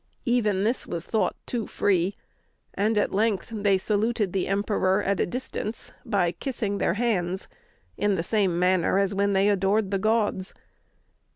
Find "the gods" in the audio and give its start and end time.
9.91-10.55